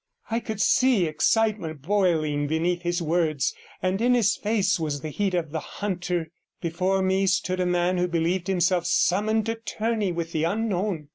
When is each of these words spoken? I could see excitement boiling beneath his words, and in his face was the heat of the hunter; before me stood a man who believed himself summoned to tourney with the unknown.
I 0.31 0.39
could 0.39 0.59
see 0.59 1.05
excitement 1.05 1.83
boiling 1.83 2.47
beneath 2.47 2.81
his 2.81 3.03
words, 3.03 3.53
and 3.83 4.01
in 4.01 4.15
his 4.15 4.35
face 4.35 4.79
was 4.79 5.01
the 5.01 5.11
heat 5.11 5.35
of 5.35 5.51
the 5.51 5.59
hunter; 5.59 6.31
before 6.59 7.03
me 7.03 7.27
stood 7.27 7.59
a 7.59 7.67
man 7.67 7.99
who 7.99 8.07
believed 8.07 8.47
himself 8.47 8.87
summoned 8.87 9.45
to 9.45 9.53
tourney 9.63 10.11
with 10.11 10.31
the 10.31 10.43
unknown. 10.43 11.09